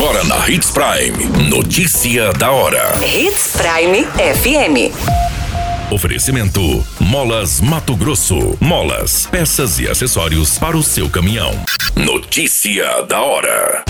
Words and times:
Agora 0.00 0.22
na 0.22 0.48
Hits 0.48 0.70
Prime. 0.70 1.50
Notícia 1.50 2.32
da 2.34 2.52
hora. 2.52 2.94
Hits 3.04 3.56
Prime 3.56 4.04
FM. 4.04 4.94
Oferecimento: 5.92 6.60
Molas 7.00 7.60
Mato 7.60 7.96
Grosso. 7.96 8.56
Molas, 8.60 9.26
peças 9.26 9.80
e 9.80 9.88
acessórios 9.88 10.56
para 10.56 10.76
o 10.76 10.84
seu 10.84 11.10
caminhão. 11.10 11.50
Notícia 11.96 13.02
da 13.08 13.20
hora. 13.20 13.84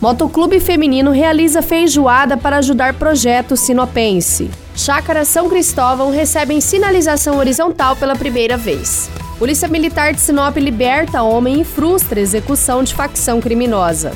Motoclube 0.00 0.58
Feminino 0.58 1.10
realiza 1.10 1.60
feijoada 1.60 2.38
para 2.38 2.56
ajudar 2.56 2.94
projeto 2.94 3.54
sinopense. 3.54 4.50
Chácara 4.74 5.26
São 5.26 5.50
Cristóvão 5.50 6.10
recebem 6.10 6.58
sinalização 6.62 7.36
horizontal 7.36 7.96
pela 7.96 8.16
primeira 8.16 8.56
vez. 8.56 9.10
Polícia 9.38 9.68
Militar 9.68 10.14
de 10.14 10.20
Sinop 10.20 10.56
liberta 10.56 11.22
homem 11.22 11.60
e 11.60 11.64
frustra 11.64 12.18
execução 12.18 12.82
de 12.82 12.94
facção 12.94 13.38
criminosa. 13.38 14.12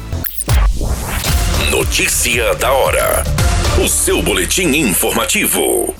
Notícia 1.70 2.54
da 2.54 2.72
hora. 2.72 3.22
O 3.84 3.86
seu 3.86 4.22
boletim 4.22 4.68
informativo. 4.68 5.94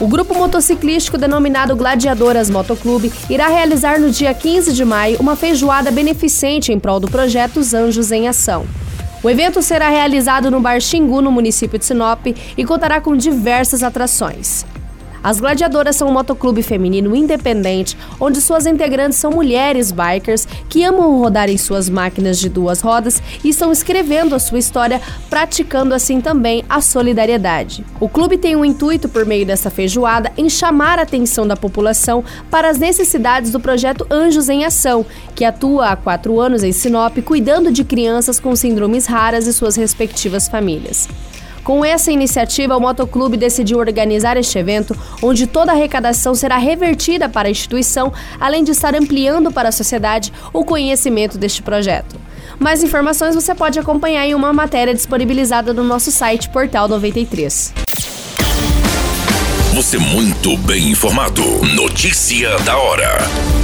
O 0.00 0.08
grupo 0.08 0.34
motociclístico 0.34 1.18
denominado 1.18 1.76
Gladiadoras 1.76 2.48
Motoclube 2.48 3.12
irá 3.28 3.48
realizar 3.48 4.00
no 4.00 4.10
dia 4.10 4.32
15 4.32 4.72
de 4.72 4.86
maio 4.86 5.18
uma 5.20 5.36
feijoada 5.36 5.90
beneficente 5.90 6.72
em 6.72 6.78
prol 6.78 6.98
do 6.98 7.10
projeto 7.10 7.58
Os 7.58 7.74
Anjos 7.74 8.10
em 8.10 8.26
Ação. 8.26 8.64
O 9.22 9.28
evento 9.28 9.60
será 9.60 9.90
realizado 9.90 10.50
no 10.50 10.60
Bar 10.60 10.80
Xingu, 10.80 11.20
no 11.20 11.30
município 11.30 11.78
de 11.78 11.84
Sinop, 11.84 12.26
e 12.56 12.64
contará 12.64 13.02
com 13.02 13.14
diversas 13.14 13.82
atrações. 13.82 14.64
As 15.22 15.40
Gladiadoras 15.40 15.96
são 15.96 16.08
um 16.08 16.12
motoclube 16.12 16.62
feminino 16.62 17.14
independente, 17.14 17.96
onde 18.20 18.40
suas 18.40 18.66
integrantes 18.66 19.18
são 19.18 19.30
mulheres 19.30 19.90
bikers 19.90 20.46
que 20.68 20.84
amam 20.84 21.18
rodar 21.18 21.48
em 21.50 21.56
suas 21.56 21.88
máquinas 21.88 22.38
de 22.38 22.48
duas 22.48 22.80
rodas 22.80 23.22
e 23.42 23.48
estão 23.48 23.72
escrevendo 23.72 24.34
a 24.34 24.38
sua 24.38 24.58
história, 24.58 25.00
praticando 25.28 25.94
assim 25.94 26.20
também 26.20 26.64
a 26.68 26.80
solidariedade. 26.80 27.84
O 28.00 28.08
clube 28.08 28.38
tem 28.38 28.56
um 28.56 28.64
intuito, 28.64 29.08
por 29.08 29.26
meio 29.26 29.44
dessa 29.44 29.70
feijoada, 29.70 30.32
em 30.36 30.48
chamar 30.48 30.98
a 30.98 31.02
atenção 31.02 31.46
da 31.46 31.56
população 31.56 32.24
para 32.50 32.68
as 32.68 32.78
necessidades 32.78 33.50
do 33.50 33.60
projeto 33.60 34.06
Anjos 34.10 34.48
em 34.48 34.64
Ação, 34.64 35.04
que 35.34 35.44
atua 35.44 35.88
há 35.88 35.96
quatro 35.96 36.40
anos 36.40 36.62
em 36.62 36.72
Sinop, 36.72 37.18
cuidando 37.24 37.70
de 37.72 37.84
crianças 37.84 38.38
com 38.40 38.54
síndromes 38.54 39.06
raras 39.06 39.46
e 39.46 39.52
suas 39.52 39.76
respectivas 39.76 40.48
famílias. 40.48 41.08
Com 41.68 41.84
essa 41.84 42.10
iniciativa, 42.10 42.74
o 42.74 42.80
Motoclube 42.80 43.36
decidiu 43.36 43.76
organizar 43.76 44.38
este 44.38 44.58
evento, 44.58 44.96
onde 45.22 45.46
toda 45.46 45.70
a 45.70 45.74
arrecadação 45.74 46.34
será 46.34 46.56
revertida 46.56 47.28
para 47.28 47.46
a 47.46 47.50
instituição, 47.50 48.10
além 48.40 48.64
de 48.64 48.70
estar 48.70 48.94
ampliando 48.94 49.52
para 49.52 49.68
a 49.68 49.72
sociedade 49.72 50.32
o 50.50 50.64
conhecimento 50.64 51.36
deste 51.36 51.60
projeto. 51.60 52.18
Mais 52.58 52.82
informações 52.82 53.34
você 53.34 53.54
pode 53.54 53.78
acompanhar 53.78 54.26
em 54.26 54.34
uma 54.34 54.50
matéria 54.50 54.94
disponibilizada 54.94 55.74
no 55.74 55.84
nosso 55.84 56.10
site 56.10 56.48
Portal 56.48 56.88
93. 56.88 57.74
Você 59.74 59.98
muito 59.98 60.56
bem 60.56 60.88
informado. 60.88 61.42
Notícia 61.74 62.58
da 62.60 62.78
hora 62.78 63.57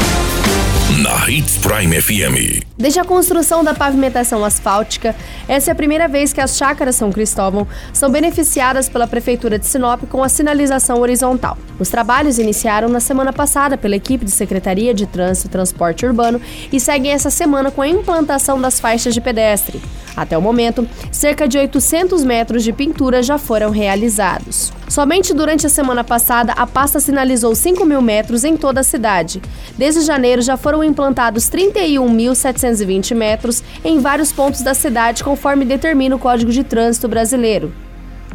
na 1.02 1.28
Hits 1.28 1.58
Prime 1.58 2.00
FM. 2.00 2.62
Desde 2.78 3.00
a 3.00 3.04
construção 3.04 3.64
da 3.64 3.74
pavimentação 3.74 4.44
asfáltica, 4.44 5.14
essa 5.48 5.70
é 5.70 5.72
a 5.72 5.74
primeira 5.74 6.06
vez 6.06 6.32
que 6.32 6.40
as 6.40 6.56
chácaras 6.56 6.94
São 6.94 7.10
Cristóvão 7.10 7.66
são 7.92 8.10
beneficiadas 8.10 8.88
pela 8.88 9.06
Prefeitura 9.06 9.58
de 9.58 9.66
Sinop 9.66 10.02
com 10.08 10.22
a 10.22 10.28
sinalização 10.28 11.00
horizontal. 11.00 11.58
Os 11.80 11.88
trabalhos 11.88 12.38
iniciaram 12.38 12.88
na 12.88 13.00
semana 13.00 13.32
passada 13.32 13.76
pela 13.76 13.96
equipe 13.96 14.24
de 14.24 14.30
Secretaria 14.30 14.94
de 14.94 15.06
Trânsito 15.06 15.48
e 15.48 15.50
Transporte 15.50 16.06
Urbano 16.06 16.40
e 16.72 16.78
seguem 16.78 17.10
essa 17.10 17.30
semana 17.30 17.72
com 17.72 17.82
a 17.82 17.88
implantação 17.88 18.60
das 18.60 18.78
faixas 18.78 19.14
de 19.14 19.20
pedestre. 19.20 19.80
Até 20.16 20.38
o 20.38 20.42
momento, 20.42 20.86
cerca 21.10 21.48
de 21.48 21.58
800 21.58 22.24
metros 22.24 22.62
de 22.62 22.72
pintura 22.72 23.22
já 23.22 23.36
foram 23.36 23.70
realizados. 23.70 24.72
Somente 24.88 25.34
durante 25.34 25.66
a 25.66 25.70
semana 25.70 26.04
passada, 26.04 26.52
a 26.52 26.66
pasta 26.66 27.00
sinalizou 27.00 27.54
5 27.54 27.84
mil 27.84 28.00
metros 28.00 28.44
em 28.44 28.56
toda 28.56 28.80
a 28.80 28.84
cidade. 28.84 29.42
Desde 29.76 30.02
janeiro, 30.02 30.42
já 30.42 30.56
foram 30.56 30.84
implantados 30.84 31.50
31.720 31.50 33.14
metros 33.14 33.62
em 33.84 33.98
vários 33.98 34.32
pontos 34.32 34.62
da 34.62 34.74
cidade, 34.74 35.24
conforme 35.24 35.64
determina 35.64 36.14
o 36.14 36.18
Código 36.18 36.52
de 36.52 36.62
Trânsito 36.62 37.08
Brasileiro. 37.08 37.72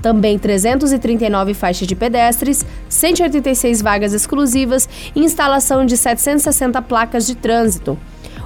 Também 0.01 0.39
339 0.39 1.53
faixas 1.53 1.87
de 1.87 1.95
pedestres, 1.95 2.65
186 2.87 3.81
vagas 3.81 4.13
exclusivas 4.13 4.87
e 5.15 5.19
instalação 5.19 5.85
de 5.85 5.97
760 5.97 6.81
placas 6.81 7.27
de 7.27 7.35
trânsito. 7.35 7.97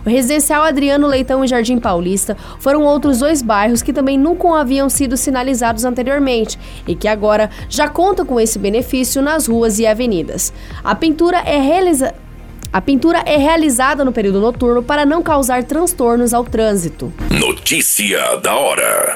O 0.05 0.09
residencial 0.09 0.63
Adriano 0.63 1.07
Leitão 1.07 1.43
e 1.43 1.47
Jardim 1.47 1.79
Paulista 1.79 2.35
foram 2.59 2.83
outros 2.83 3.19
dois 3.19 3.41
bairros 3.41 3.81
que 3.81 3.93
também 3.93 4.17
nunca 4.17 4.59
haviam 4.59 4.89
sido 4.89 5.15
sinalizados 5.15 5.85
anteriormente 5.85 6.59
e 6.87 6.95
que 6.95 7.07
agora 7.07 7.49
já 7.69 7.87
contam 7.87 8.25
com 8.25 8.39
esse 8.39 8.59
benefício 8.59 9.21
nas 9.21 9.47
ruas 9.47 9.79
e 9.79 9.87
avenidas. 9.87 10.53
A 10.83 10.93
pintura 10.93 11.37
é 11.39 11.59
realizada. 11.59 12.15
A 12.71 12.81
pintura 12.81 13.21
é 13.25 13.37
realizada 13.37 14.03
no 14.03 14.11
período 14.11 14.41
noturno 14.41 14.81
para 14.81 15.05
não 15.05 15.21
causar 15.21 15.63
transtornos 15.63 16.33
ao 16.33 16.43
trânsito. 16.43 17.13
Notícia 17.29 18.37
da 18.37 18.55
hora. 18.55 19.15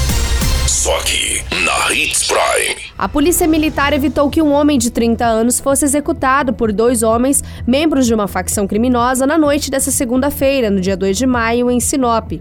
Só 0.81 0.97
aqui, 0.97 1.43
na 1.63 1.93
Hits 1.93 2.23
Prime. 2.23 2.75
A 2.97 3.07
Polícia 3.07 3.47
Militar 3.47 3.93
evitou 3.93 4.31
que 4.31 4.41
um 4.41 4.51
homem 4.51 4.79
de 4.79 4.89
30 4.89 5.23
anos 5.23 5.59
fosse 5.59 5.85
executado 5.85 6.53
por 6.53 6.73
dois 6.73 7.03
homens, 7.03 7.43
membros 7.67 8.07
de 8.07 8.15
uma 8.15 8.27
facção 8.27 8.65
criminosa, 8.65 9.27
na 9.27 9.37
noite 9.37 9.69
dessa 9.69 9.91
segunda-feira, 9.91 10.71
no 10.71 10.81
dia 10.81 10.97
2 10.97 11.15
de 11.15 11.27
maio, 11.27 11.69
em 11.69 11.79
Sinop. 11.79 12.31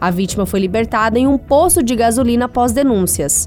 A 0.00 0.10
vítima 0.10 0.46
foi 0.46 0.60
libertada 0.60 1.18
em 1.18 1.26
um 1.26 1.36
posto 1.36 1.82
de 1.82 1.94
gasolina 1.94 2.46
após 2.46 2.72
denúncias. 2.72 3.46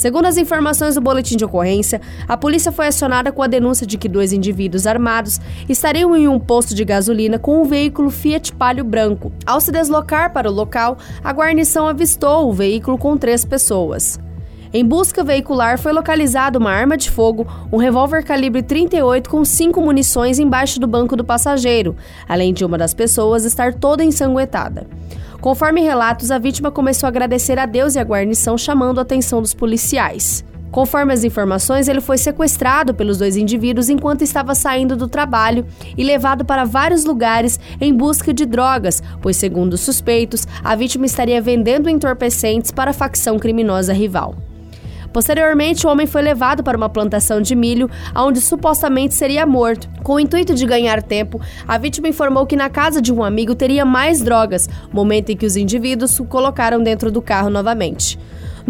Segundo 0.00 0.24
as 0.24 0.38
informações 0.38 0.94
do 0.94 1.00
boletim 1.02 1.36
de 1.36 1.44
ocorrência, 1.44 2.00
a 2.26 2.34
polícia 2.34 2.72
foi 2.72 2.86
acionada 2.86 3.30
com 3.30 3.42
a 3.42 3.46
denúncia 3.46 3.86
de 3.86 3.98
que 3.98 4.08
dois 4.08 4.32
indivíduos 4.32 4.86
armados 4.86 5.38
estariam 5.68 6.16
em 6.16 6.26
um 6.26 6.40
posto 6.40 6.74
de 6.74 6.86
gasolina 6.86 7.38
com 7.38 7.60
um 7.60 7.66
veículo 7.66 8.08
Fiat 8.08 8.50
Palio 8.54 8.82
branco. 8.82 9.30
Ao 9.44 9.60
se 9.60 9.70
deslocar 9.70 10.32
para 10.32 10.50
o 10.50 10.54
local, 10.54 10.96
a 11.22 11.30
guarnição 11.34 11.86
avistou 11.86 12.48
o 12.48 12.52
veículo 12.54 12.96
com 12.96 13.18
três 13.18 13.44
pessoas. 13.44 14.18
Em 14.72 14.82
busca 14.82 15.22
veicular 15.22 15.78
foi 15.78 15.92
localizada 15.92 16.58
uma 16.58 16.70
arma 16.70 16.96
de 16.96 17.10
fogo, 17.10 17.46
um 17.70 17.76
revólver 17.76 18.24
calibre 18.24 18.62
38 18.62 19.28
com 19.28 19.44
cinco 19.44 19.82
munições 19.82 20.38
embaixo 20.38 20.80
do 20.80 20.86
banco 20.86 21.14
do 21.14 21.26
passageiro, 21.26 21.94
além 22.26 22.54
de 22.54 22.64
uma 22.64 22.78
das 22.78 22.94
pessoas 22.94 23.44
estar 23.44 23.74
toda 23.74 24.02
ensanguentada. 24.02 24.86
Conforme 25.40 25.80
relatos, 25.80 26.30
a 26.30 26.38
vítima 26.38 26.70
começou 26.70 27.06
a 27.06 27.08
agradecer 27.08 27.58
a 27.58 27.64
Deus 27.64 27.94
e 27.94 27.98
a 27.98 28.04
guarnição, 28.04 28.58
chamando 28.58 28.98
a 28.98 29.02
atenção 29.02 29.40
dos 29.40 29.54
policiais. 29.54 30.44
Conforme 30.70 31.14
as 31.14 31.24
informações, 31.24 31.88
ele 31.88 32.00
foi 32.00 32.18
sequestrado 32.18 32.94
pelos 32.94 33.18
dois 33.18 33.36
indivíduos 33.36 33.88
enquanto 33.88 34.22
estava 34.22 34.54
saindo 34.54 34.94
do 34.94 35.08
trabalho 35.08 35.66
e 35.96 36.04
levado 36.04 36.44
para 36.44 36.64
vários 36.64 37.04
lugares 37.04 37.58
em 37.80 37.92
busca 37.92 38.34
de 38.34 38.44
drogas, 38.44 39.02
pois, 39.22 39.36
segundo 39.36 39.72
os 39.72 39.80
suspeitos, 39.80 40.46
a 40.62 40.76
vítima 40.76 41.06
estaria 41.06 41.40
vendendo 41.40 41.88
entorpecentes 41.88 42.70
para 42.70 42.90
a 42.90 42.94
facção 42.94 43.38
criminosa 43.38 43.94
rival. 43.94 44.36
Posteriormente, 45.12 45.86
o 45.86 45.90
homem 45.90 46.06
foi 46.06 46.22
levado 46.22 46.62
para 46.62 46.76
uma 46.76 46.88
plantação 46.88 47.40
de 47.40 47.54
milho, 47.54 47.90
onde 48.14 48.40
supostamente 48.40 49.14
seria 49.14 49.44
morto. 49.44 49.88
Com 50.02 50.14
o 50.14 50.20
intuito 50.20 50.54
de 50.54 50.64
ganhar 50.66 51.02
tempo, 51.02 51.40
a 51.66 51.76
vítima 51.78 52.08
informou 52.08 52.46
que 52.46 52.56
na 52.56 52.70
casa 52.70 53.00
de 53.02 53.12
um 53.12 53.22
amigo 53.22 53.54
teria 53.54 53.84
mais 53.84 54.20
drogas, 54.20 54.68
momento 54.92 55.30
em 55.30 55.36
que 55.36 55.46
os 55.46 55.56
indivíduos 55.56 56.18
o 56.18 56.24
colocaram 56.24 56.82
dentro 56.82 57.10
do 57.10 57.20
carro 57.20 57.50
novamente. 57.50 58.18